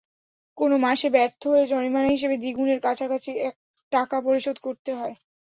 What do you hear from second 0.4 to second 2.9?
কোনো মাসে ব্যর্থ হলে জরিমানা হিসেবে দ্বিগুণের